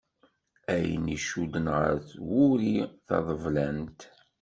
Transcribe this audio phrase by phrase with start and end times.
[0.73, 2.75] Ayen d-icudden γer twuri
[3.07, 3.99] taḍeblant.